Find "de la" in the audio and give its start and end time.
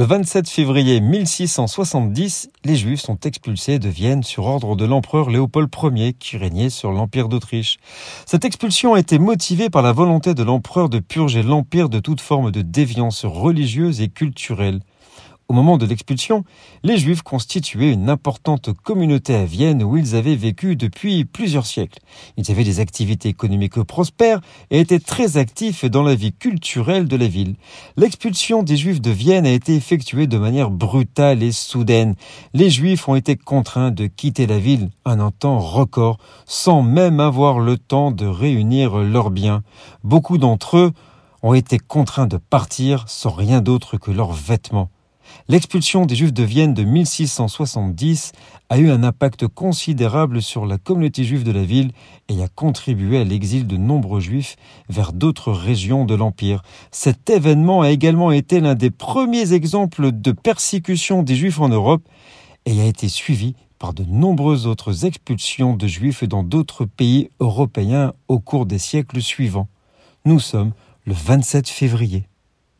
27.08-27.26, 51.44-51.64